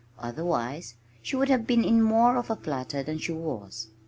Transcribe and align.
Otherwise 0.17 0.95
she 1.21 1.35
would 1.35 1.47
have 1.47 1.67
been 1.67 1.85
in 1.85 2.01
more 2.01 2.35
of 2.37 2.49
a 2.49 2.55
flutter 2.55 3.03
than 3.03 3.19
she 3.19 3.33
was. 3.33 3.89